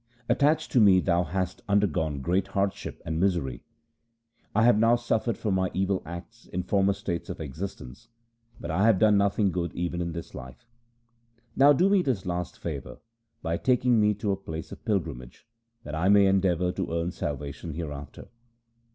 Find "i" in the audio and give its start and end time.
4.55-4.63, 8.71-8.87, 15.93-16.09